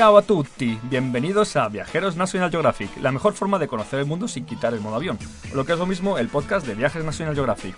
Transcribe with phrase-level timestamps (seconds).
[0.00, 4.28] Ciao a tutti, bienvenidos a Viajeros National Geographic, la mejor forma de conocer el mundo
[4.28, 5.18] sin quitar el modo avión,
[5.52, 7.76] o lo que es lo mismo el podcast de Viajes National Geographic.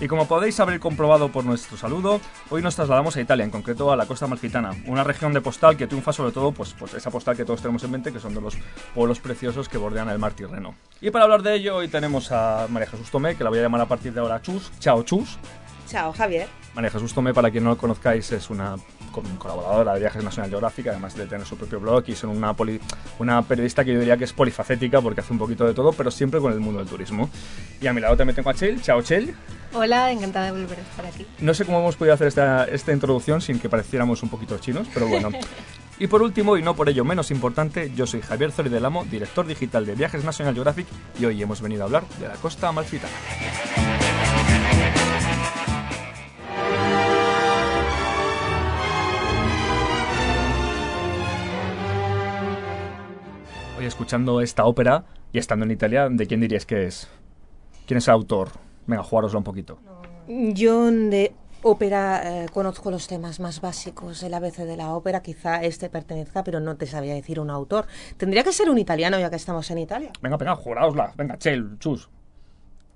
[0.00, 3.90] Y como podéis haber comprobado por nuestro saludo, hoy nos trasladamos a Italia, en concreto
[3.90, 7.10] a la costa malfitana, una región de postal que triunfa sobre todo, pues, pues esa
[7.10, 8.56] postal que todos tenemos en mente, que son de los
[8.94, 10.76] pueblos preciosos que bordean el mar Tirreno.
[11.00, 13.62] Y para hablar de ello, hoy tenemos a María Jesús Tomé, que la voy a
[13.62, 14.70] llamar a partir de ahora Chus.
[14.78, 15.36] Chao, Chus.
[15.88, 16.46] Chao, Javier.
[16.74, 18.76] María Jesús Tomé, para quien no lo conozcáis, es una
[19.38, 22.54] colaboradora de Viajes National Geographic, además de tener su propio blog y ser una,
[23.18, 26.10] una periodista que yo diría que es polifacética porque hace un poquito de todo, pero
[26.10, 27.30] siempre con el mundo del turismo.
[27.80, 28.80] Y a mi lado también tengo a Chel.
[28.82, 29.34] Chao, Chel.
[29.72, 31.26] Hola, encantada de volver a estar aquí.
[31.40, 34.86] No sé cómo hemos podido hacer esta, esta introducción sin que pareciéramos un poquito chinos,
[34.92, 35.30] pero bueno.
[35.98, 39.06] Y por último, y no por ello menos importante, yo soy Javier Zori del Amo,
[39.10, 40.86] director digital de Viajes National Geographic,
[41.18, 43.14] y hoy hemos venido a hablar de la costa amalfitana.
[53.86, 57.08] Escuchando esta ópera y estando en Italia, ¿de quién dirías que es?
[57.86, 58.50] ¿Quién es el autor?
[58.86, 59.78] Venga, jugároslo un poquito.
[60.28, 65.62] Yo de ópera eh, conozco los temas más básicos, el ABC de la ópera, quizá
[65.62, 67.86] este pertenezca, pero no te sabía decir un autor.
[68.16, 70.10] Tendría que ser un italiano ya que estamos en Italia.
[70.20, 71.12] Venga, venga, juraosla.
[71.16, 72.08] Venga, Chel, chus.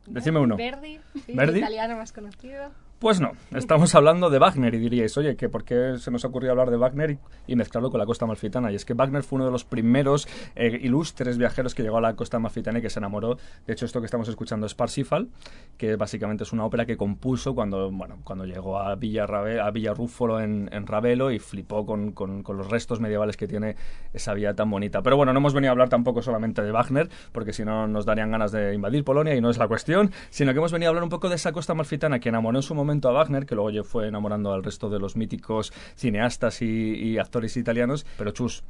[0.06, 0.56] Decime uno.
[0.56, 1.58] Verdi, sí, ¿Verdi?
[1.58, 2.70] italiano más conocido.
[3.00, 6.28] Pues no, estamos hablando de Wagner y diríais, oye, que ¿por qué se nos ha
[6.28, 8.70] ocurrido hablar de Wagner y, mezclarlo con la costa malfitana?
[8.70, 12.02] Y es que Wagner fue uno de los primeros eh, ilustres viajeros que llegó a
[12.02, 13.38] la costa malfitana y que se enamoró.
[13.66, 15.30] De hecho, esto que estamos escuchando es Parsifal,
[15.78, 19.70] que básicamente es una ópera que compuso cuando, bueno, cuando llegó a Villa, Rabe- a
[19.70, 23.76] Villa Rúfolo en, en Ravelo y flipó con, con- con los restos medievales que tiene
[24.12, 25.00] esa vía tan bonita.
[25.00, 28.04] Pero bueno, no hemos venido a hablar tampoco solamente de Wagner, porque si no nos
[28.04, 30.90] darían ganas de invadir Polonia y no es la cuestión, sino que hemos venido a
[30.90, 33.54] hablar un poco de esa costa malfitana que enamoró en su momento a Wagner, que
[33.54, 38.06] luego fue enamorando al resto de los míticos cineastas y, actores italianos.
[38.18, 38.64] Pero Chus,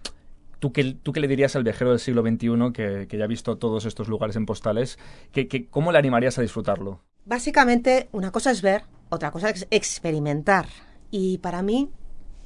[0.59, 3.57] ¿tú qué, ¿tú qué le dirías al viajero del siglo XXI que, ya ha visto
[3.59, 4.99] todos estos lugares en postales?
[5.33, 7.01] Que, ¿Cómo le animarías a disfrutarlo?
[7.25, 10.67] Básicamente, una cosa es ver, otra cosa es experimentar.
[11.11, 11.91] Y para mí,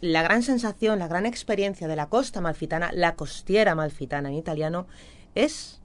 [0.00, 4.86] la gran sensación, la gran experiencia de la costa malfitana, la costiera malfitana en italiano,
[5.34, 5.80] es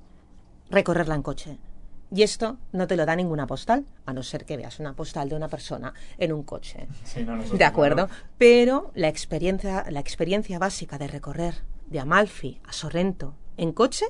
[0.69, 1.57] recorrerla en coche.
[2.11, 5.29] Y esto no te lo da ninguna postal, a no ser que veas una postal
[5.29, 6.87] de una persona en un coche.
[7.53, 8.09] De acuerdo.
[8.37, 11.55] Pero la experiencia, la experiencia básica de recorrer
[11.87, 14.05] de Amalfi a Sorrento en coche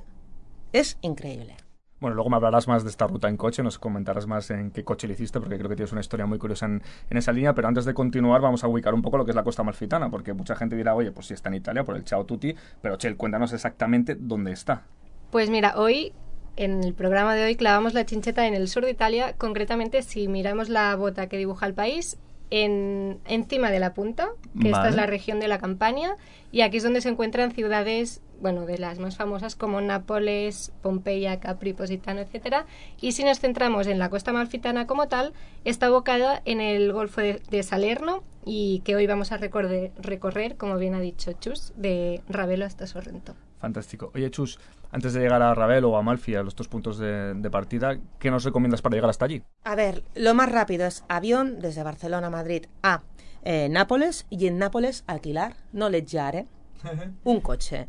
[0.71, 1.57] es increíble.
[1.99, 4.85] Bueno, luego me hablarás más de esta ruta en coche, nos comentarás más en qué
[4.85, 7.53] coche le hiciste, porque creo que tienes una historia muy curiosa en, en esa línea.
[7.53, 10.09] Pero antes de continuar, vamos a ubicar un poco lo que es la costa malfitana,
[10.09, 12.95] porque mucha gente dirá, oye, pues sí está en Italia por el Ciao Tutti, pero
[12.95, 14.83] Chel, cuéntanos exactamente dónde está.
[15.29, 16.13] Pues mira, hoy,
[16.59, 19.33] en el programa de hoy, clavamos la chincheta en el sur de Italia.
[19.37, 22.17] Concretamente, si miramos la bota que dibuja el país,
[22.49, 26.17] en, encima de la punta, que esta es la región de la Campania,
[26.51, 31.39] y aquí es donde se encuentran ciudades, bueno, de las más famosas como Nápoles, Pompeya,
[31.39, 32.65] Capri, Positano, etcétera.
[32.99, 35.31] Y si nos centramos en la costa malfitana como tal,
[35.63, 40.57] está abocada en el Golfo de, de Salerno y que hoy vamos a recorrer, recorrer,
[40.57, 43.35] como bien ha dicho Chus, de Ravelo hasta Sorrento.
[43.59, 44.11] Fantástico.
[44.15, 44.57] Oye, Chus,
[44.91, 47.99] antes de llegar a Ravel o a Amalfi, a los dos puntos de, de partida,
[48.17, 49.43] ¿qué nos recomiendas para llegar hasta allí?
[49.63, 53.03] A ver, lo más rápido es avión desde Barcelona a Madrid a
[53.43, 56.47] eh, Nápoles y en Nápoles alquilar, noleggiare,
[57.23, 57.87] un coche.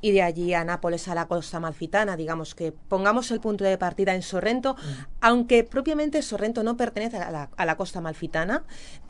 [0.00, 3.76] Y de allí a Nápoles a la costa malfitana, digamos que pongamos el punto de
[3.78, 4.76] partida en Sorrento,
[5.20, 8.62] aunque propiamente Sorrento no pertenece a la, a la costa malfitana,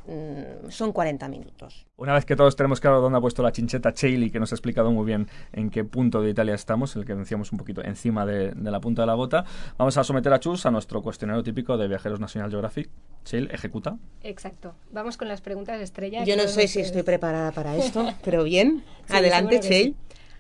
[0.06, 1.86] mm, son 40 minutos.
[1.96, 4.54] Una vez que todos tenemos claro dónde ha puesto la chincheta Chailey, que nos ha
[4.54, 8.24] explicado muy bien en qué punto de Italia estamos, el que decíamos un poquito encima
[8.24, 9.44] de, de la punta de la bota,
[9.76, 12.88] vamos a someter a Chus a nuestro cuestionario típico de Viajeros National Geographic.
[13.24, 13.98] Chail, ejecuta.
[14.22, 14.74] Exacto.
[14.90, 16.24] Vamos con las preguntas estrella.
[16.24, 19.94] Yo no sé si ustedes- estoy preparada para esto, pero bien, Sí, adelante, sí.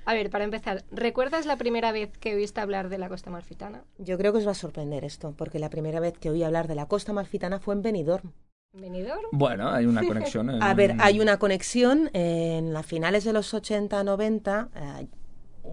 [0.08, 3.84] A ver, para empezar, ¿recuerdas la primera vez que oíste hablar de la costa malfitana?
[3.98, 6.66] Yo creo que os va a sorprender esto, porque la primera vez que oí hablar
[6.66, 8.32] de la costa malfitana fue en Benidorm.
[8.72, 9.28] ¿Benidorm?
[9.32, 10.62] Bueno, hay una conexión.
[10.62, 14.70] A ver, hay una conexión en las finales de los 80-90.
[14.76, 15.08] eh,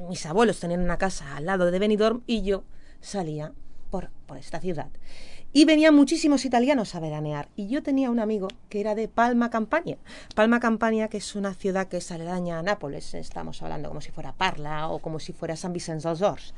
[0.10, 2.66] mis abuelos tenían una casa al lado de Benidorm y yo
[3.00, 3.54] salía
[4.26, 4.90] por, esta ciudad.
[5.54, 7.48] Y venían muchísimos italianos a veranear.
[7.56, 9.98] Y yo tenía un amigo que era de Palma Campania.
[10.36, 13.14] Palma Campania, que es una ciudad que es aledaña a Nápoles.
[13.14, 16.54] Estamos hablando como si fuera Parla o como si fuera San Vicente dels Horts.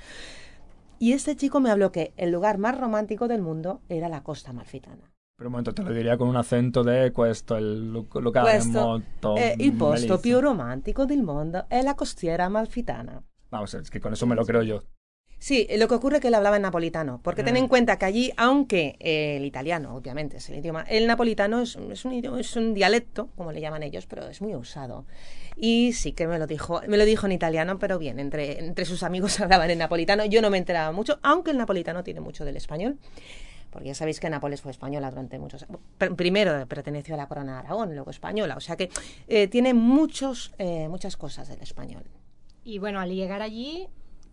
[0.99, 4.51] Y este chico me habló que el lugar más romántico del mundo era la costa
[4.51, 5.11] malfitana.
[5.37, 9.35] Pero un momento, te lo diría con un acento de questo, il locale Questo molto
[9.35, 10.17] è il posto bellissimo.
[10.17, 13.21] più romantico del mondo, è la costiera amalfitana.
[13.51, 14.83] Vamos, es que con eso me lo creo yo.
[15.39, 18.05] Sí, lo que ocurre es que él hablaba en napolitano, porque ten en cuenta que
[18.05, 22.39] allí, aunque eh, el italiano, obviamente, es el idioma, el napolitano es, es un idioma-
[22.39, 25.05] es un dialecto, como le llaman ellos, pero es muy usado.
[25.55, 28.85] Y sí que me lo dijo, me lo dijo en italiano, pero bien, entre, entre
[28.85, 30.25] sus amigos hablaban en napolitano.
[30.25, 32.97] Yo no me enteraba mucho, aunque el napolitano tiene mucho del español.
[33.69, 35.79] Porque ya sabéis que Nápoles fue española durante muchos años.
[36.15, 38.55] Primero perteneció a la corona de Aragón, luego española.
[38.55, 38.89] O sea que
[39.27, 42.03] eh, tiene muchos, eh, muchas cosas del español.
[42.63, 43.87] Y bueno, al llegar allí,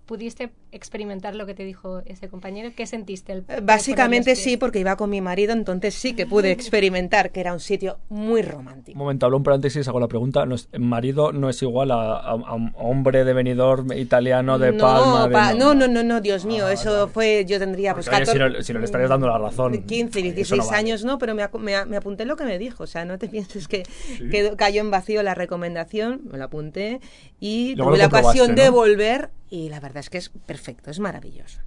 [0.07, 2.71] ¿pudiste experimentar lo que te dijo ese compañero?
[2.77, 3.33] ¿Qué sentiste?
[3.33, 7.53] El, Básicamente sí, porque iba con mi marido, entonces sí que pude experimentar que era
[7.53, 8.97] un sitio muy romántico.
[8.99, 10.47] Un momento, hablo un paréntesis, hago la pregunta.
[10.47, 14.73] No es- marido no es igual a, a- a un hombre de venidor italiano de
[14.73, 15.27] no, Palma.
[15.29, 17.13] de- pa- no, no, no, no, Dios mío, Ah, eso vale.
[17.13, 19.39] fue, yo tendría pues Porque, oye, 14, si, no, si no le estarías dando la
[19.39, 19.83] razón.
[19.85, 20.79] 15, Eso 16 no vale.
[20.79, 23.29] años, no, pero me, me, me apunté lo que me dijo, o sea, no te
[23.29, 23.85] pienses que
[24.31, 27.01] quedó- cayó en vacío la recomendación, me lo apunté
[27.41, 30.99] y Luego tuve la ocasión de volver y la verdad es que es perfecto, es
[30.99, 31.61] maravilloso.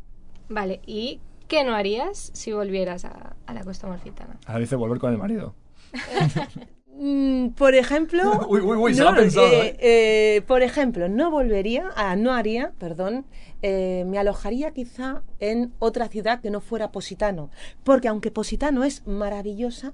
[0.49, 4.37] Vale, ¿y qué no harías si volvieras a, a la costa malfitana?
[4.45, 5.55] Ahora dice volver con el marido.
[6.99, 11.29] Mm, por ejemplo, Uy, uy, uy, se lo ha pensado, eh, eh, por ejemplo, no
[11.29, 13.27] volvería, ah, no haría, perdón,
[13.61, 17.51] eh, me alojaría quizá en otra ciudad que no fuera Positano,
[17.83, 19.93] porque aunque Positano es maravillosa,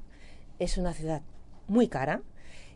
[0.59, 1.23] es una ciudad
[1.67, 2.21] muy cara.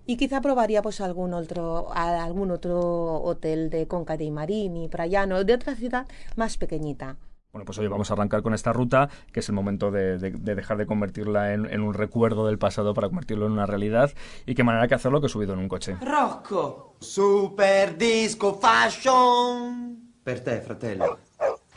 [0.09, 2.79] Y quizá probaría pues algún otro, a- algún otro
[3.21, 6.07] hotel de Conca dei Marini, Praiano, de otra ciudad
[6.37, 7.17] más pequeñita.
[7.51, 10.31] Bueno, pues hoy vamos a arrancar con esta ruta, que es el momento de, de-
[10.31, 14.11] de dejar de convertirla en, en un recuerdo del pasado para convertirlo en una realidad.
[14.45, 15.97] Y qué manera que hacerlo que subido en un coche.
[15.99, 16.95] Rocco!
[17.01, 20.13] Super disco fashion!
[20.23, 21.19] Per te, fratello.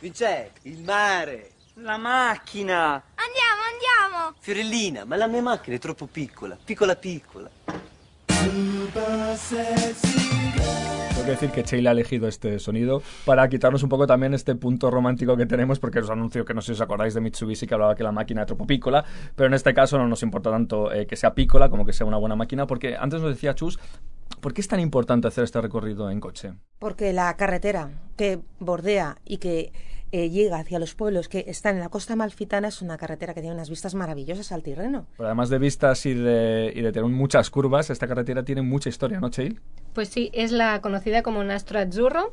[0.01, 1.53] Vincenzo, il mare!
[1.77, 2.95] La macchina!
[3.17, 4.37] Andiamo, andiamo!
[4.39, 7.49] Fiorellina, ma la mia macchina è troppo piccola, piccola piccola.
[11.11, 14.55] Tengo que decir que Sheila ha elegido este sonido para quitarnos un poco también este
[14.57, 17.67] punto romántico que tenemos, porque os anuncio que no sé si os acordáis de Mitsubishi
[17.67, 19.05] que hablaba que la máquina era troppo piccola,
[19.37, 22.07] pero en este caso no nos importa tanto eh, que sea piccola como que sea
[22.07, 23.79] una buena máquina, porque antes nos decía Chus,
[24.41, 26.55] ¿por qué es tan importante hacer este recorrido en coche?
[26.79, 29.73] Porque la carretera que bordea y que
[30.13, 33.41] eh, llega hacia los pueblos que están en la costa malfitana es una carretera que
[33.41, 35.07] tiene unas vistas maravillosas al Tirreno.
[35.17, 38.89] Pero además de vistas y de, y de tener muchas curvas, esta carretera tiene mucha
[38.89, 39.61] historia, ¿no, Sheil?
[39.93, 42.33] Pues sí, es la conocida como Nastro Azzurro,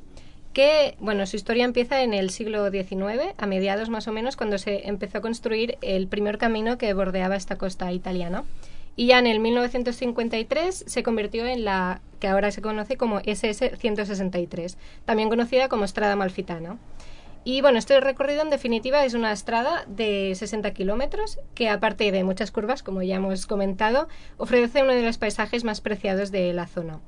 [0.54, 4.58] que, bueno, su historia empieza en el siglo XIX, a mediados más o menos, cuando
[4.58, 8.44] se empezó a construir el primer camino que bordeaba esta costa italiana.
[8.96, 14.76] Y ya en el 1953 se convirtió en la que ahora se conoce como SS-163,
[15.06, 16.78] también conocida como Strada Malfitana.
[17.50, 22.26] Y bueno, este recorrido en definitiva es una estrada de 60 kilómetros que aparte de
[22.26, 26.68] muchas curvas, como ya hemos comentado, ofrece uno de los paisajes más preciados de la
[26.68, 27.00] zona.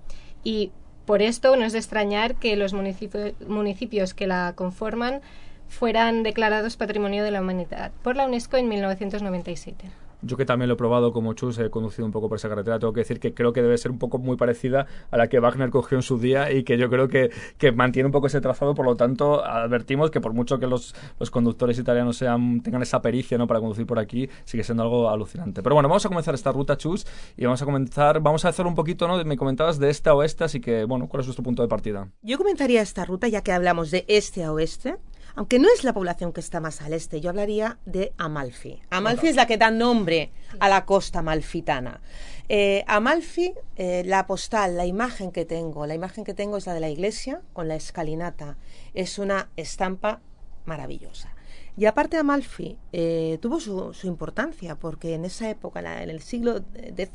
[0.41, 0.71] Y
[1.05, 5.19] por esto no es de extrañar que los municipios, municipios que la conforman
[5.67, 9.91] fueran declarados Patrimonio de la Humanidad por la UNESCO en 1997.
[10.21, 12.79] Yo que también lo he probado como Chus, he conducido un poco por esa carretera,
[12.79, 15.39] tengo que decir que creo que debe ser un poco muy parecida a la que
[15.39, 18.41] Wagner cogió en su día y que yo creo que, que mantiene un poco ese
[18.41, 22.81] trazado, por lo tanto advertimos que por mucho que los, los conductores italianos sean, tengan
[22.81, 23.47] esa pericia ¿no?
[23.47, 25.63] para conducir por aquí, sigue siendo algo alucinante.
[25.63, 27.05] Pero bueno, vamos a comenzar esta ruta, Chus,
[27.37, 29.23] y vamos a comenzar, vamos a hacer un poquito, ¿no?
[29.23, 32.09] Me comentabas de esta a oeste, así que bueno, ¿cuál es vuestro punto de partida?
[32.21, 34.97] Yo comenzaría esta ruta, ya que hablamos de este a oeste,
[35.35, 38.81] aunque no es la población que está más al este, yo hablaría de Amalfi.
[38.89, 42.01] Amalfi es la que da nombre a la costa malfitana.
[42.47, 46.73] Eh, Amalfi, eh, la postal, la imagen que tengo, la imagen que tengo es la
[46.73, 48.57] de la iglesia con la escalinata.
[48.93, 50.21] Es una estampa
[50.65, 51.35] maravillosa.
[51.77, 56.63] Y aparte Amalfi eh, tuvo su, su, importancia porque en esa época, en el siglo
[56.75, 57.09] X,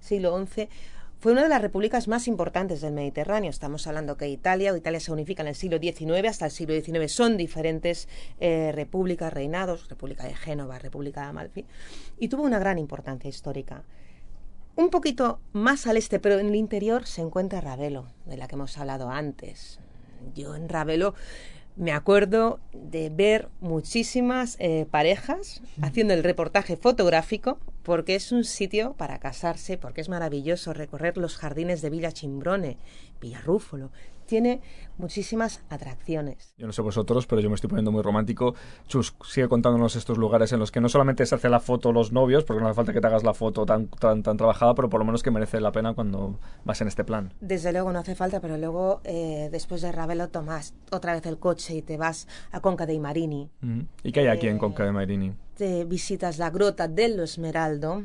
[0.00, 0.68] siglo XI,
[1.20, 3.50] fue una de las repúblicas más importantes del Mediterráneo.
[3.50, 6.74] Estamos hablando que Italia o Italia se unifica en el siglo XIX, hasta el siglo
[6.74, 8.08] XIX son diferentes
[8.40, 11.66] eh, repúblicas, reinados, República de Génova, República de Amalfi,
[12.18, 13.84] y tuvo una gran importancia histórica.
[14.76, 18.54] Un poquito más al este, pero en el interior, se encuentra Ravelo, de la que
[18.54, 19.78] hemos hablado antes.
[20.34, 21.14] Yo en Ravelo
[21.76, 28.94] me acuerdo de ver muchísimas eh, parejas haciendo el reportaje fotográfico porque es un sitio
[28.94, 32.76] para casarse, porque es maravilloso recorrer los jardines de Villa Chimbrone,
[33.20, 33.90] Villa Rúfolo.
[34.26, 34.60] Tiene
[34.96, 36.54] muchísimas atracciones.
[36.56, 38.54] Yo no sé vosotros, pero yo me estoy poniendo muy romántico.
[38.86, 42.12] Chus, sigue contándonos estos lugares en los que no solamente se hace la foto los
[42.12, 44.88] novios, porque no hace falta que te hagas la foto tan, tan, tan trabajada, pero
[44.88, 47.32] por lo menos que merece la pena cuando vas en este plan.
[47.40, 51.38] Desde luego no hace falta, pero luego eh, después de Ravelo tomas otra vez el
[51.40, 53.50] coche y te vas a Conca dei Marini.
[54.04, 55.32] ¿Y qué hay aquí en Eh, Conca de Mairini?
[55.60, 58.04] Te visitas la grota dello Esmeraldo,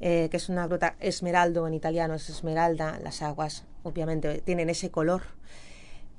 [0.00, 2.98] eh, que es una grota esmeraldo en italiano, es esmeralda.
[3.00, 5.22] Las aguas, obviamente, tienen ese color.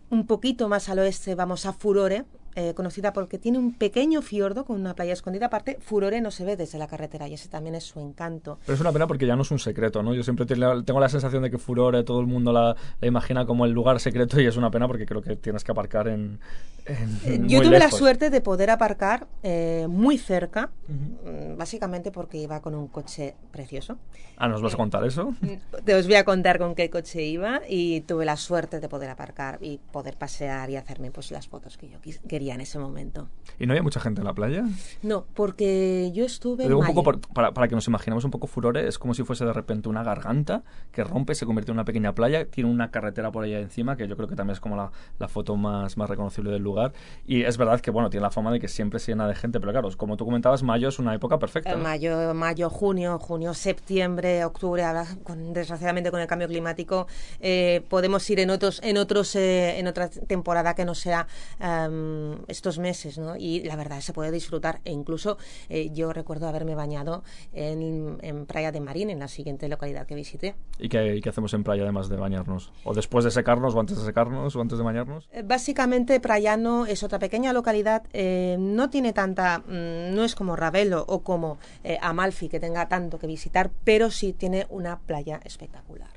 [0.09, 2.23] Un poquito más al oeste vamos a Furore,
[2.57, 5.45] eh, conocida porque tiene un pequeño fiordo con una playa escondida.
[5.45, 8.57] Aparte, Furore no se ve desde la carretera y ese también es su encanto.
[8.65, 10.13] Pero es una pena porque ya no es un secreto, ¿no?
[10.15, 13.45] Yo siempre te- tengo la sensación de que Furore todo el mundo la, la imagina
[13.45, 16.39] como el lugar secreto y es una pena porque creo que tienes que aparcar en,
[16.87, 22.11] en- Eh, muy Yo tuve la suerte de poder aparcar eh, muy cerca, mm, básicamente
[22.11, 23.97] porque iba con un coche precioso.
[24.37, 25.35] Ah, ¿nos vas a contar eso?
[25.85, 29.09] Te os voy a contar con qué coche iba y tuve la suerte de poder
[29.09, 32.19] aparcar y poder pasear y hacerme pues las fotos que yo quis-
[32.55, 33.29] en ese momento.
[33.59, 34.63] ¿Y no había mucha gente en la playa?
[35.01, 38.23] No, porque yo estuve Te en digo un poco por- para, para que nos imaginemos
[38.25, 41.71] un poco Furore, es como si fuese de repente una garganta que rompe, se convierte
[41.71, 44.53] en una pequeña playa, tiene una carretera por allá encima, que yo creo que también
[44.53, 46.93] es como la, la foto más, más reconocible del lugar.
[47.25, 49.59] Y es verdad que, bueno, tiene la fama de que siempre se llena de gente,
[49.59, 51.71] pero claro, como tú comentabas, mayo es una época perfecta.
[51.71, 51.83] Eh, ¿no?
[51.83, 57.07] Mayo, mayo, junio, junio, septiembre, octubre, ahora con- desgraciadamente con el cambio climático
[57.39, 61.27] eh, podemos ir en otros, en otros, eh, en otra temporada que no sea
[61.59, 63.35] em, estos meses, ¿no?
[63.35, 65.37] Y la verdad se puede disfrutar e incluso
[65.69, 70.15] eh, yo recuerdo haberme bañado en, en Playa de Marín, en la siguiente localidad que
[70.15, 70.55] visité.
[70.79, 72.71] ¿Y qué, y qué hacemos en playa además de bañarnos?
[72.83, 75.29] ¿O después de secarnos, o antes de secarnos, o antes de bañarnos?
[75.31, 80.55] Eh, Básicamente, Prayano es otra pequeña localidad, eh, no tiene tanta, mm, no es como
[80.55, 85.39] Ravelo o como eh, Amalfi, que tenga tanto que visitar, pero sí tiene una playa
[85.43, 86.16] espectacular.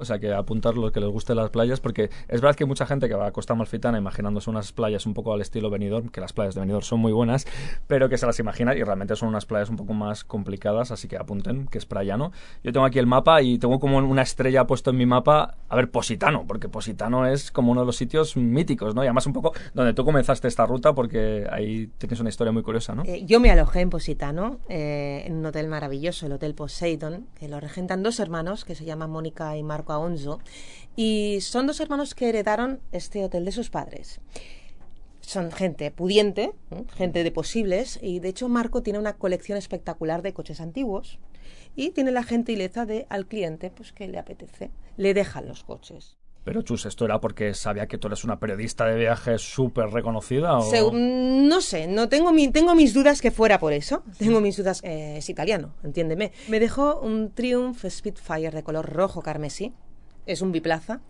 [0.00, 2.86] O sea, que apuntar lo que les guste las playas, porque es verdad que mucha
[2.86, 6.20] gente que va a Costa Malfitana imaginándose unas playas un poco al estilo Benidorm, que
[6.20, 7.46] las playas de Benidorm son muy buenas,
[7.86, 11.08] pero que se las imagina y realmente son unas playas un poco más complicadas, así
[11.08, 12.32] que apunten que es playano.
[12.64, 15.76] Yo tengo aquí el mapa y tengo como una estrella puesto en mi mapa, a
[15.76, 19.02] ver, Positano, porque Positano es como uno de los sitios míticos, ¿no?
[19.02, 22.62] Y además un poco donde tú comenzaste esta ruta, porque ahí tienes una historia muy
[22.62, 23.04] curiosa, ¿no?
[23.04, 27.48] Eh, yo me alojé en Positano, eh, en un hotel maravilloso, el Hotel Poseidon, que
[27.48, 29.89] lo regentan dos hermanos que se llaman Mónica y Marco
[30.96, 34.20] Y son dos hermanos que heredaron este hotel de sus padres.
[35.20, 36.84] Son gente pudiente, ¿eh?
[36.96, 41.18] gente de posibles, y de hecho Marco tiene una colección espectacular de coches antiguos
[41.76, 46.19] y tiene la gentileza de al cliente, pues que le apetece, le dejan los coches.
[46.44, 50.58] Pero Chus, ¿esto era porque sabía que tú eres una periodista de viajes súper reconocida?
[50.58, 50.92] O...
[50.92, 54.02] No sé, no tengo, mi, tengo mis dudas que fuera por eso.
[54.18, 56.32] Tengo mis dudas, eh, es italiano, entiéndeme.
[56.48, 59.74] Me dejó un Triumph Spitfire de color rojo carmesí,
[60.26, 61.00] es un biplaza.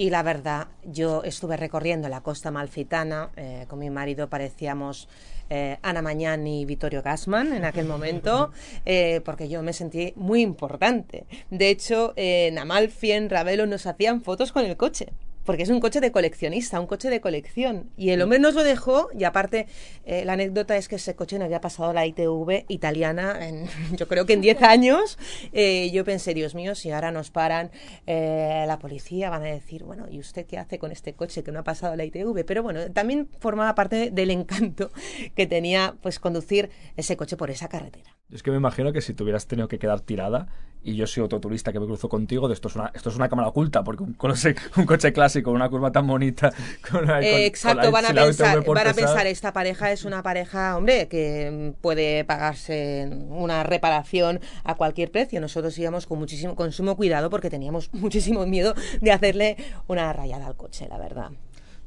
[0.00, 5.08] Y la verdad, yo estuve recorriendo la costa malfitana, eh, con mi marido parecíamos
[5.50, 8.52] eh, Ana Mañani y Vittorio Gassman en aquel momento,
[8.86, 11.26] eh, porque yo me sentí muy importante.
[11.50, 15.12] De hecho, eh, en Amalfi, en Ravelo, nos hacían fotos con el coche
[15.48, 17.88] porque es un coche de coleccionista, un coche de colección.
[17.96, 19.66] Y el hombre nos lo dejó, y aparte,
[20.04, 24.06] eh, la anécdota es que ese coche no había pasado la ITV italiana, en, yo
[24.08, 25.16] creo que en 10 años.
[25.54, 27.70] Eh, yo pensé, Dios mío, si ahora nos paran
[28.06, 31.50] eh, la policía, van a decir, bueno, ¿y usted qué hace con este coche que
[31.50, 32.44] no ha pasado la ITV?
[32.44, 34.90] Pero bueno, también formaba parte del encanto
[35.34, 38.17] que tenía pues conducir ese coche por esa carretera.
[38.32, 40.48] Es que me imagino que si te hubieras tenido que quedar tirada
[40.82, 43.16] y yo soy otro turista que me cruzo contigo, de esto es una, esto es
[43.16, 46.50] una cámara oculta, porque un, coche- un coche clásico, una curva tan bonita,
[46.90, 49.90] con, con- Eh, con exacto, la- van a la pensar, van a pensar, esta pareja
[49.92, 55.40] es una pareja, hombre, que puede pagarse una reparación a cualquier precio.
[55.40, 59.56] Nosotros íbamos con muchísimo, con sumo cuidado porque teníamos muchísimo miedo de hacerle
[59.88, 61.30] una rayada al coche, la verdad.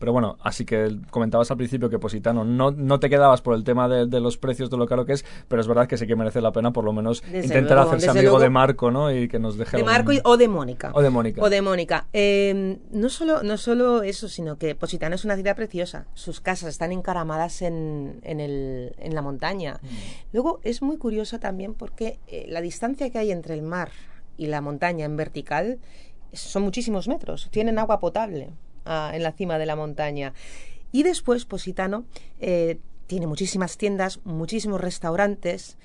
[0.01, 3.63] Pero bueno, así que comentabas al principio que Positano no, no te quedabas por el
[3.63, 6.05] tema de, de los precios de lo caro que es, pero es verdad que sí
[6.08, 8.39] que merece la pena por lo menos Desde intentar luego, hacerse amigo luego.
[8.39, 9.10] de Marco, ¿no?
[9.15, 10.91] Y que nos deje De Marco y- o de Mónica.
[10.93, 11.41] O de Mónica.
[11.41, 12.08] O de Mónica.
[12.12, 16.08] Eh, no, solo, no solo eso, sino que Positano es una ciudad preciosa.
[16.15, 19.79] Sus casas están encaramadas en, en, el- en la montaña.
[19.84, 19.88] Mm.
[20.34, 23.91] Luego es muy curioso también porque eh, la distancia que hay entre el mar
[24.36, 25.77] y la montaña en vertical
[26.34, 27.50] son muchísimos metros.
[27.51, 28.50] Tienen agua potable
[28.85, 30.33] en la cima de la montaña.
[30.91, 32.05] Y después Positano
[32.39, 35.77] eh, tiene muchísimas tiendas, muchísimos restaurantes.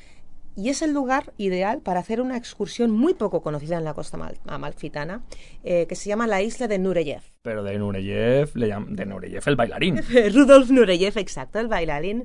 [0.58, 4.16] Y es el lugar ideal para hacer una excursión muy poco conocida en la costa
[4.16, 5.22] mal- amalfitana,
[5.64, 7.20] eh, que se llama la isla de Nureyev.
[7.42, 10.00] Pero de Nureyev, le llam- de Nureyev el bailarín.
[10.32, 12.24] Rudolf Nureyev, exacto, el bailarín.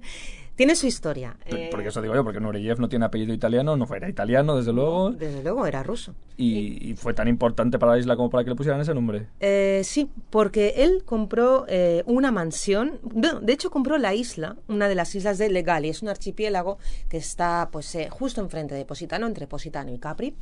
[0.56, 1.38] Tiene su historia.
[1.46, 4.74] Eh, Porque eso digo yo, porque Nureyev no tiene apellido italiano, no fuera italiano, desde
[4.74, 6.14] luego, Desde luego, era ruso.
[6.38, 9.28] y, y fue tan importante para la isla como para que le pusieran ese nombre.
[9.40, 14.96] Eh, sí, porque él compró eh, una mansión, de hecho compró la isla, una de
[14.96, 16.78] las islas de Legali, es un archipiélago
[17.10, 20.36] que está pues eh, justo enfrente de Positano, entre Positano y Capri.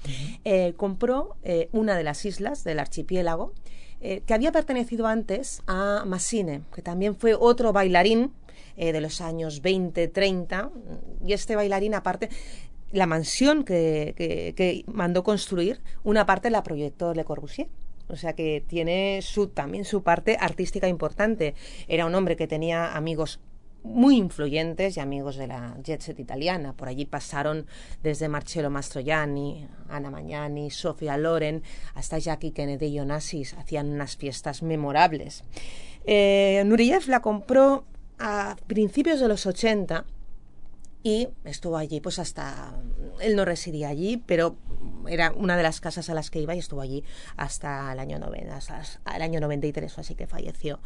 [0.75, 1.35] Compró
[1.71, 3.53] una de las islas del archipiélago
[4.01, 8.31] eh, que había pertenecido antes a Massine, que también fue otro bailarín
[8.79, 10.71] eh, de los años 20, 30,
[11.25, 12.29] y este bailarín aparte
[12.91, 17.67] la mansión que, que- mandó construir, una parte la proyectó Le Corbusier.
[18.07, 21.53] O sea que tiene su, también su parte artística importante.
[21.87, 23.39] Era un hombre que tenía amigos
[23.83, 26.73] muy influyentes y amigos de la jet set italiana.
[26.73, 27.67] Por allí pasaron
[28.01, 31.61] desde Marcello Mastroianni, Anna Magnani, Sofia Loren,
[31.93, 33.53] hasta Jackie Kennedy y Onassis.
[33.53, 35.43] Hacían unas fiestas memorables.
[36.05, 37.85] Eh, Nureyev la compró
[38.19, 40.05] a principios de los 80
[41.01, 42.73] y estuvo allí pues hasta
[43.21, 44.57] él no residía allí pero
[45.07, 47.05] era una de las casas a las que iba y estuvo allí
[47.37, 50.79] hasta el año 90 hasta el año 93 o así que falleció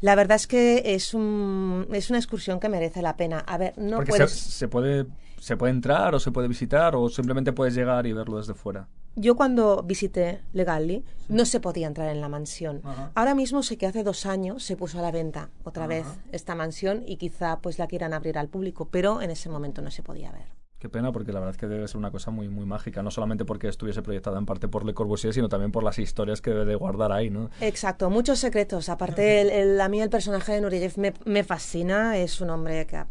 [0.00, 3.74] la verdad es que es un es una excursión que merece la pena a ver
[3.76, 5.06] no porque se, puedes se puede
[5.42, 8.86] se puede entrar o se puede visitar o simplemente puedes llegar y verlo desde fuera.
[9.14, 12.80] Yo cuando visité Legali no se podía entrar en la mansión.
[12.84, 13.10] Ajá.
[13.14, 16.54] Ahora mismo sé que hace dos años se puso a la venta otra vez esta
[16.54, 20.02] mansión y quizá pues la quieran abrir al público, pero en ese momento no se
[20.02, 20.46] podía ver.
[20.78, 23.12] Qué pena, porque la verdad es que debe ser una cosa muy, muy mágica, no
[23.12, 26.50] solamente porque estuviese proyectada en parte por Le Corbusier, sino también por las historias que
[26.50, 27.50] debe de guardar ahí, ¿no?
[27.60, 28.88] Exacto, muchos secretos.
[28.88, 32.16] Aparte, el, el- a mí el personaje de Nureyev me, me fascina.
[32.18, 33.04] Es un hombre que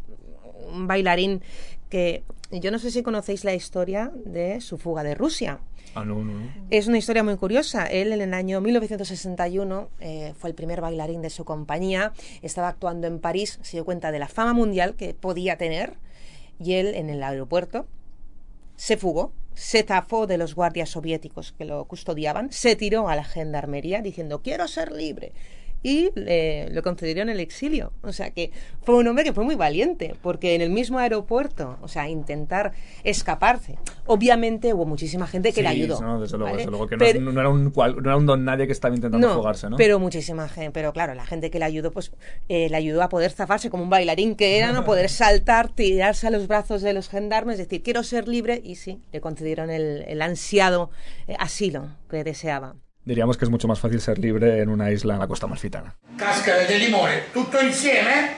[0.73, 1.41] un bailarín
[1.89, 2.23] que
[2.59, 5.59] yo no sé si conocéis la historia de su fuga de Rusia.
[5.95, 6.49] Ah, no, no.
[6.69, 7.85] Es una historia muy curiosa.
[7.85, 12.13] Él en el año 1961 eh, fue el primer bailarín de su compañía.
[12.41, 15.97] Estaba actuando en París, se dio cuenta de la fama mundial que podía tener.
[16.59, 17.87] Y él en el aeropuerto
[18.75, 23.23] se fugó, se zafó de los guardias soviéticos que lo custodiaban, se tiró a la
[23.23, 25.33] gendarmería diciendo quiero ser libre.
[25.83, 27.91] Y le, le concedieron el exilio.
[28.03, 28.51] O sea que
[28.83, 32.73] fue un hombre que fue muy valiente, porque en el mismo aeropuerto, o sea, intentar
[33.03, 33.77] escaparse.
[34.05, 35.99] Obviamente hubo muchísima gente que le ayudó.
[36.01, 36.57] no, desde luego, ¿vale?
[36.57, 38.73] desde luego que no, Pero- no era un, cual- no era un don nadie que
[38.73, 39.77] estaba intentando no, fugarse, ¿no?
[39.77, 42.11] pero muchísima gente, pero claro, la gente que le ayudó, pues
[42.49, 46.27] eh, le ayudó a poder zafarse como un bailarín que era, no poder saltar, tirarse
[46.27, 50.03] a los brazos de los gendarmes, decir, quiero ser libre, y sí, le concedieron el,
[50.07, 50.89] el ansiado
[51.27, 52.75] eh, asilo que deseaba.
[53.03, 55.95] Diríamos que es mucho más fácil ser libre en una isla en la costa malfitana.
[56.17, 58.35] Cascara di limone, tutto insieme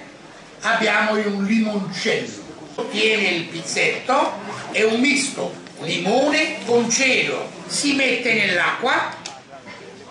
[0.62, 2.41] abbiamo un limoncello.
[2.89, 4.32] Tiene il pizzetto,
[4.71, 7.49] è un misto limone con cielo.
[7.67, 9.13] Si mette nell'acqua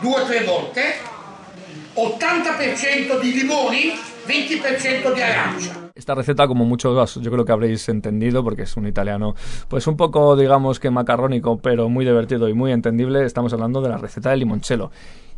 [0.01, 0.97] due o tre volte,
[1.95, 5.82] 80% di limoni, 20% di arancia.
[5.95, 9.35] Esta receta, como muchos, yo creo que habréis entendido, porque es un italiano,
[9.69, 13.91] pues un poco, digamos que macarrónico, pero muy divertido y muy entendible, estamos hablando de
[13.91, 14.91] la receta del limoncello.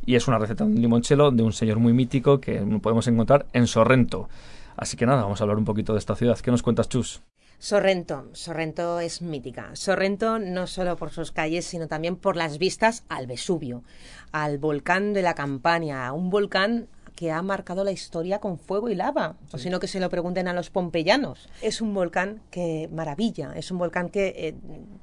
[0.06, 3.46] Y es una receta de un limoncello de un señor muy mítico que podemos encontrar
[3.52, 4.28] en Sorrento.
[4.76, 6.38] Así que nada, vamos a hablar un poquito de esta ciudad.
[6.38, 7.22] ¿Qué nos cuentas, Chus?
[7.58, 9.70] Sorrento, Sorrento es mítica.
[9.74, 13.82] Sorrento no solo por sus calles, sino también por las vistas al Vesubio,
[14.30, 18.94] al volcán de la Campania, un volcán que ha marcado la historia con fuego y
[18.94, 21.48] lava, o si no que se lo pregunten a los pompeyanos.
[21.62, 24.54] Es un volcán que maravilla, es un volcán que eh,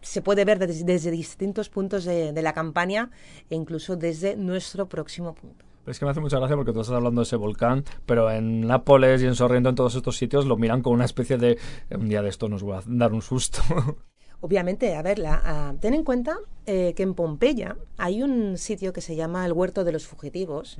[0.02, 3.10] se puede ver desde, desde distintos puntos de, de la Campania
[3.50, 5.65] e incluso desde nuestro próximo punto.
[5.88, 8.67] Es que me hace mucha gracia porque tú estás hablando de ese volcán, pero en
[8.67, 11.58] Nápoles y en Sorrento, en todos estos sitios, lo miran con una especie de
[11.89, 13.62] un día de esto nos va a dar un susto.
[14.41, 19.01] Obviamente, a ver, la- ten en cuenta eh, que en Pompeya hay un sitio que
[19.01, 20.77] se llama el Huerto de los Fugitivos.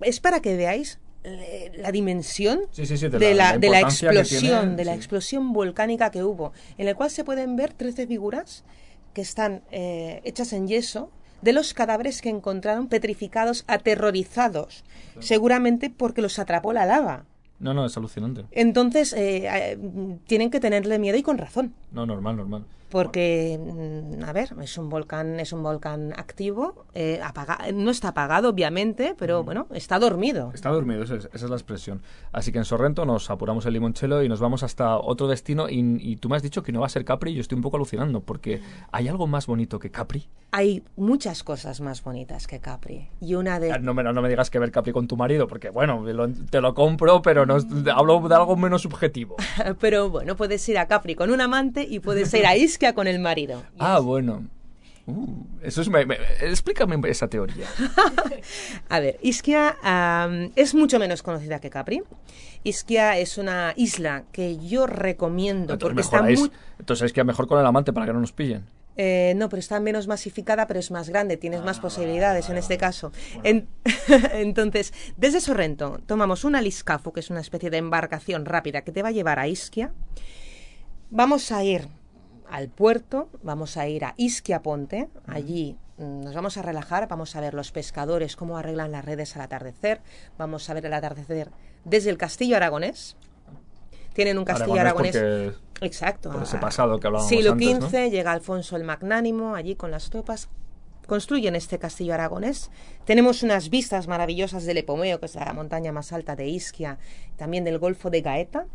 [0.00, 3.58] Es para que veáis eh, la dimensión Sí, sí, sí, de de, la- la, la
[3.58, 7.56] de la explosión, tiene, de la explosión volcánica que hubo, en el cual se pueden
[7.56, 8.64] ver 13 figuras
[9.12, 11.10] que están eh, hechas en yeso
[11.42, 14.84] de los cadáveres que encontraron petrificados, aterrorizados,
[15.18, 17.24] seguramente porque los atrapó la lava.
[17.58, 18.44] No, no, es alucinante.
[18.52, 19.78] Entonces, eh, eh,
[20.26, 22.64] tienen que tenerle miedo y con razón No, normal, normal.
[22.90, 28.08] Porque mm, a ver es un volcán es un volcán activo eh, apaga- no está
[28.08, 32.02] apagado obviamente pero bueno está dormido Está dormido, esa es, esa es la expresión.
[32.32, 35.68] Así que en Sorrento nos apuramos el limoncello y nos vamos hasta otro destino.
[35.68, 37.56] Y, y tú me has dicho que no va a ser Capri y yo estoy
[37.56, 38.60] un poco alucinando porque
[38.92, 40.28] ¿hay algo más bonito que Capri?
[40.52, 44.50] hay muchas cosas más bonitas que Capri y una de No me, no me digas
[44.50, 47.56] que ver Capri con tu marido, porque bueno, lo- te lo compro, pero no,
[47.94, 49.36] hablo de algo menos subjetivo.
[49.80, 52.56] pero bueno puedes ir a Capri con un amante y puedes ir a
[52.94, 54.46] Con el marido Ah, bueno.
[55.06, 57.66] Uh, eso es, me- me- explícame esa teoría.
[58.88, 59.76] A ver, Ischia
[60.54, 62.02] es mucho menos conocida que Capri.
[62.64, 66.50] Ischia es una isla que yo recomiendo Entonces, porque está mejoráis- muy...
[66.78, 68.64] entonces es que mejor con el amante para que no nos pillen.
[68.96, 72.76] Eh, no, pero está menos masificada, pero es más grande, tienes más posibilidades en este
[72.78, 73.12] caso.
[73.42, 73.66] En-
[74.34, 79.02] Entonces, desde Sorrento tomamos una Liscafo, que es una especie de embarcación rápida que te
[79.02, 79.92] va a llevar a Ischia.
[81.10, 81.88] Vamos a ir
[82.50, 87.36] al puerto, vamos a ir a Ischia Ponte, allí mm, nos vamos a relajar, vamos
[87.36, 90.00] a ver los pescadores cómo arreglan las redes al atardecer,
[90.36, 91.50] vamos a ver el atardecer
[91.84, 93.16] desde el castillo aragonés.
[94.12, 95.16] Tienen un castillo Aragonés
[95.80, 96.30] Exacto.
[96.30, 98.06] por ese pasado que hablábamos Siglo antes, XV, ¿no?
[98.08, 100.48] llega Alfonso el Magnánimo allí con las tropas.
[101.06, 102.70] Construyen este castillo aragonés.
[103.04, 106.98] Tenemos unas vistas maravillosas del Epomeo, que es la montaña más alta de Ischia,
[107.36, 108.66] también del Golfo de Gaeta.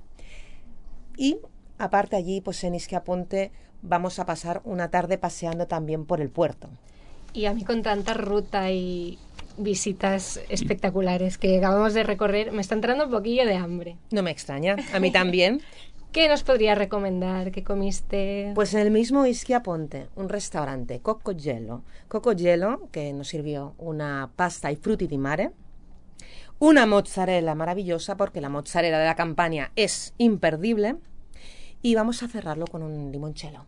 [1.18, 1.38] Y
[1.78, 6.30] aparte allí, pues en Ischia Ponte, vamos a pasar una tarde paseando también por el
[6.30, 6.70] puerto.
[7.34, 9.20] Y a mí con tanta ruta y
[9.58, 13.98] visitas espectaculares que acabamos de recorrer, me está entrando un poquillo de hambre.
[14.12, 15.62] No me extraña, a mí también.
[16.12, 17.52] ¿Qué nos podría recomendar?
[17.52, 18.54] ¿Qué comiste?
[18.56, 21.84] Pues en el mismo Ischia Ponte, un restaurante, Cocoggello.
[22.08, 25.52] Cocoggello, que nos sirvió una pasta y frutti di mare,
[26.58, 30.96] una mozzarella maravillosa, porque la mozzarella de la campania es imperdible,
[31.86, 33.60] y vamos a cerrarlo con un limoncello.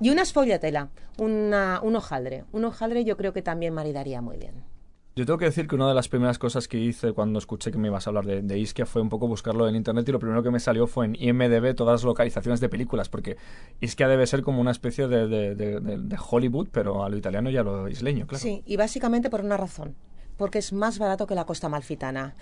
[0.00, 2.44] Y una sfogliatella, una, un hojaldre.
[2.52, 4.54] Un hojaldre yo creo que también maridaría muy bien.
[5.16, 7.76] Yo tengo que decir que una de las primeras cosas que hice cuando escuché que
[7.76, 10.18] me ibas a hablar de, de Ischia fue un poco buscarlo en internet y lo
[10.18, 13.36] primero que me salió fue en IMDB todas las localizaciones de películas, porque
[13.80, 17.16] Ischia debe ser como una especie de, de- de- de- de Hollywood, pero a lo
[17.18, 18.40] italiano y a lo isleño, claro.
[18.42, 19.94] Sí, y básicamente por una razón.
[20.38, 22.34] Porque es más barato que la costa malfitana.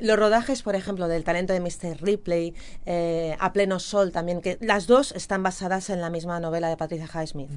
[0.00, 2.02] Los rodajes, por ejemplo, del talento de Mr.
[2.02, 2.54] Ripley,
[2.86, 6.76] eh, A Pleno Sol también, que las dos están basadas en la misma novela de
[6.76, 7.50] Patricia Highsmith.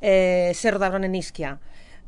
[0.00, 1.60] Eh, se rodaron en Ischia.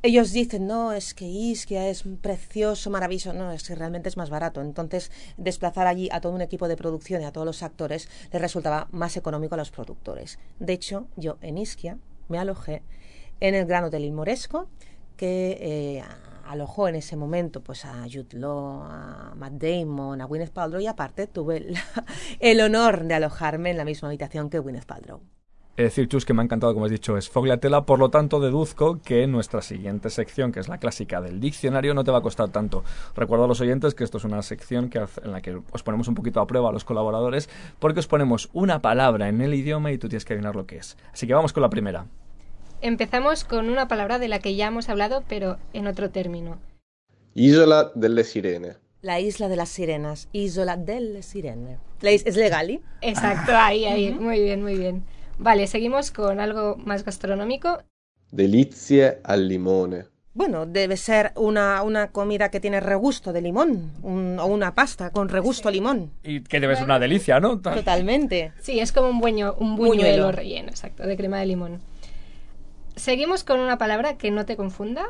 [0.03, 3.33] Ellos dicen, no, es que Ischia es precioso, maravilloso.
[3.33, 4.61] No, es que realmente es más barato.
[4.61, 8.41] Entonces, desplazar allí a todo un equipo de producción y a todos los actores les
[8.41, 10.39] resultaba más económico a los productores.
[10.59, 12.83] De hecho, yo en Ischia me alojé
[13.41, 14.69] en el Gran Hotel Moresco,
[15.17, 16.05] que eh,
[16.49, 20.87] alojó en ese momento pues a Jude Law, a Matt Damon, a Gwyneth Paltrow y
[20.87, 21.75] aparte tuve
[22.41, 25.21] el honor de alojarme en la misma habitación que Gwyneth Paltrow.
[25.77, 28.41] Es decir, Chus, que me ha encantado, como has dicho, es Fogliatela, por lo tanto
[28.41, 32.23] deduzco que nuestra siguiente sección, que es la clásica del diccionario, no te va a
[32.23, 32.83] costar tanto.
[33.15, 36.09] Recuerdo a los oyentes que esto es una sección que en la que os ponemos
[36.09, 39.93] un poquito a prueba a los colaboradores, porque os ponemos una palabra en el idioma
[39.93, 40.97] y tú tienes que adivinar lo que es.
[41.13, 42.07] Así que vamos con la primera.
[42.91, 46.59] Empezamos con una palabra de la que ya hemos hablado, pero en otro término.
[47.35, 48.75] Isola delle Sirene.
[49.03, 51.79] La isla de las sirenas, Isola delle Sirene.
[52.01, 52.81] ¿Es legal?
[53.01, 54.13] Exacto, ahí, ahí.
[54.13, 55.03] Muy bien, muy bien.
[55.37, 57.83] Vale, seguimos con algo más gastronómico.
[58.31, 60.05] Delizie al limone.
[60.33, 65.11] Bueno, debe ser una, una comida que tiene regusto de limón, un- o una pasta
[65.11, 66.13] con regusto a limón.
[66.23, 67.59] Y que debe ser una delicia, ¿no?
[67.61, 68.53] Ta- Totalmente.
[68.61, 70.31] Sí, es como un, buño, un buñuelo, Buñuelo.
[70.33, 71.81] relleno, exacto, de crema de limón.
[72.97, 75.05] Seguimos con una palabra que no te confunda,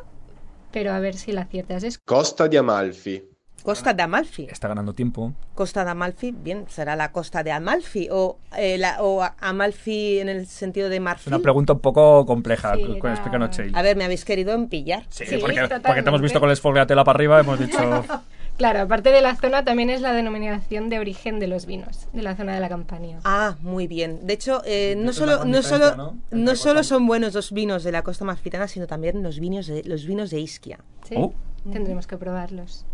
[0.72, 1.84] pero a ver si la aciertas.
[1.84, 3.22] Es Costa di Amalfi.
[3.62, 4.46] Costa de Amalfi.
[4.48, 5.32] Está ganando tiempo.
[5.54, 10.20] Costa de Amalfi, bien, será la costa de Amalfi o, eh, la- o a- Amalfi
[10.20, 11.32] en el sentido de Es marfil.
[11.34, 13.58] una pregunta un poco compleja, Sí, con era- explícanos.
[13.74, 15.04] A ver, me habéis querido empillar.
[15.08, 17.78] Sí, Sí, porque, porque te hemos visto con el Fogliatela para arriba, hemos dicho...
[18.56, 22.22] Claro, aparte de la zona, también es la denominación de origen de los vinos, de
[22.22, 23.20] la zona de la Campania.
[23.24, 24.26] Ah, muy bien.
[24.26, 26.56] De hecho, eh, no solo, no solo, ¿no?
[26.56, 30.06] solo son buenos los vinos de la costa malfitana, sino también los vinos de, los
[30.06, 30.78] vinos de Ischia.
[31.06, 31.16] ¿sí?
[31.18, 31.34] Oh.
[31.70, 32.86] Tendremos que probarlos.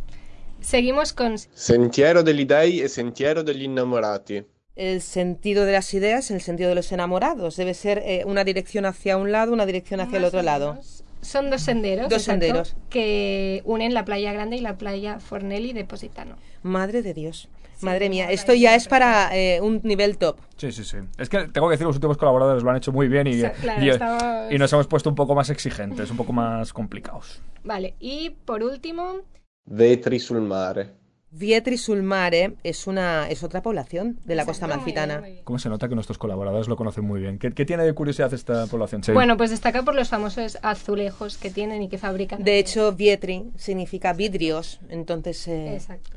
[0.60, 4.44] Seguimos con Sentiero degli Dei e Sentiero degli Innamorati.
[4.74, 7.56] El sentido de las ideas en el sentido de los enamorados.
[7.56, 10.78] Debe ser eh, una dirección hacia un lado, una dirección hacia el otro lado.
[11.22, 12.76] Son dos senderos, Dos exacto, senderos.
[12.90, 16.36] que unen la playa Grande y la playa Fornelli de Positano.
[16.62, 17.48] Madre de Dios.
[17.80, 20.36] Madre mía, esto ya es para eh, un nivel top.
[20.56, 20.98] Sí, sí, sí.
[21.18, 23.40] Es que tengo que decir, los últimos colaboradores lo han hecho muy bien y, O
[23.40, 26.72] sea, claro, y- estamos- y nos hemos puesto un poco más exigentes, un poco más
[26.72, 27.42] complicados.
[27.64, 29.22] Vale, y por último,
[29.64, 30.90] Vetri sul mare.
[31.34, 35.22] Vietri sul Mare es, una, es otra población de la costa malfitana.
[35.44, 37.38] ¿Cómo se nota que nuestros colaboradores lo conocen muy bien?
[37.38, 39.00] ¿Qué, qué tiene de curiosidad esta población?
[39.00, 39.14] Cheil?
[39.14, 42.44] Bueno, pues destaca por los famosos azulejos que tienen y que fabrican.
[42.44, 45.48] De hecho, Vietri significa vidrios, entonces...
[45.48, 46.10] eh, Exacto.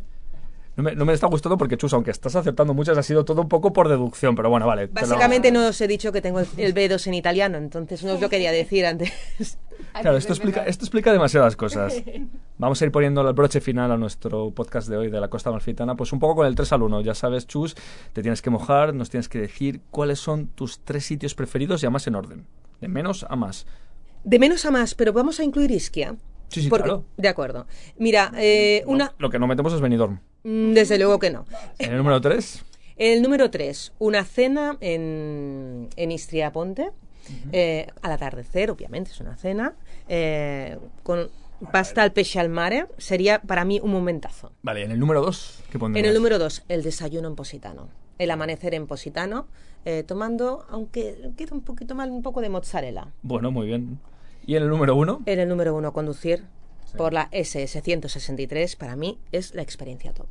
[0.77, 3.41] No, me, no me está gustando porque, Chus, aunque estás acertando muchas, ha sido todo
[3.41, 4.87] un poco por deducción, pero bueno, vale.
[4.87, 8.03] te lo- Básicamente no os he dicho que tengo el, el B2 en italiano, entonces
[8.03, 9.11] no os lo quería decir antes.
[9.93, 11.95] Claro, esto explica, esto explica demasiadas cosas.
[12.57, 15.51] Vamos a ir poniendo el broche final a nuestro podcast de hoy de la Costa
[15.51, 17.01] Malfitana, pues un poco con el 3 al 1.
[17.01, 17.75] Ya sabes, Chus,
[18.13, 21.85] te tienes que mojar, nos tienes que decir cuáles son tus tres sitios preferidos y
[21.85, 22.45] además en orden,
[22.81, 23.65] de menos a más.
[24.23, 26.15] De menos a más, pero vamos a incluir Isquia.
[26.47, 27.05] Sí, sí, Porque- claro.
[27.17, 27.67] De acuerdo.
[27.97, 29.13] Mira, eh, una...
[29.17, 30.19] Lo que no metemos es Benidorm.
[30.45, 31.45] Mm, Desde luego que no.
[31.79, 32.63] En el número 3,
[32.97, 36.91] El número 3, una cena en, en Istria Ponte,
[37.51, 39.73] eh, al atardecer, obviamente, es una cena,
[40.07, 41.29] eh, con
[41.71, 44.51] pasta al pesce al mare, sería para mí un momentazo.
[44.61, 46.07] vale, en el número 2, ¿qué En pondrías?
[46.07, 49.47] el número 2, el desayuno en Positano, el amanecer en Positano,
[49.85, 53.07] eh, tomando, aunque queda un poquito mal, un poco de mozzarella.
[53.23, 53.99] Bueno, muy bien.
[54.45, 55.23] ¿Y en el número 1?
[55.25, 56.43] En el número 1, conducir
[56.95, 60.27] por la SS-163, para mí es la experiencia top.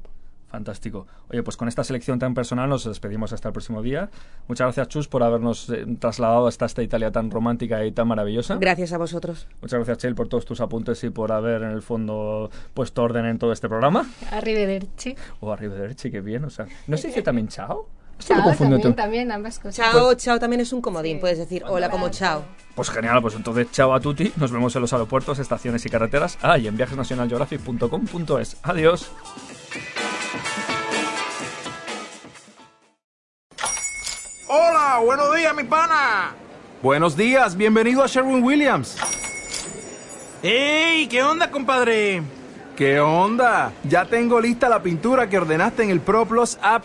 [0.54, 1.08] Fantástico.
[1.32, 4.08] Oye, pues con esta selección tan personal nos despedimos hasta el próximo día.
[4.46, 8.54] Muchas gracias, Chus, por habernos eh, trasladado hasta esta Italia tan romántica y tan maravillosa.
[8.60, 9.48] Gracias a vosotros.
[9.60, 13.24] Muchas gracias, Chel, por todos tus apuntes y por haber, en el fondo, puesto orden
[13.26, 14.08] en todo este programa.
[14.30, 15.16] Arrivederci.
[15.40, 16.44] O arrivederci, qué bien.
[16.44, 17.88] O sea, ¿no se dice también chao?
[18.16, 19.74] Esto Chao, lo confundo también, también, ambas cosas.
[19.74, 22.44] Chao, chao también es un comodín, puedes decir hola como chao.
[22.74, 24.32] Pues genial, pues entonces chao a tutti.
[24.36, 26.38] Nos vemos en los aeropuertos, estaciones y carreteras.
[26.42, 28.56] Ah, y en viajesnacionalgeographic.com.es.
[28.62, 29.12] Adiós.
[34.48, 36.34] Hola, buenos días, mi pana.
[36.82, 38.98] Buenos días, bienvenido a Sherwin Williams.
[40.42, 41.06] ¡Ey!
[41.06, 42.22] ¿Qué onda, compadre?
[42.76, 43.72] ¿Qué onda?
[43.84, 46.84] Ya tengo lista la pintura que ordenaste en el ProPlus app.